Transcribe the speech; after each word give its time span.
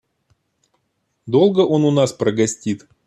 Долго 1.27 1.59
он 1.59 1.83
у 1.85 1.91
нас 1.91 2.11
прогостит? 2.11 2.87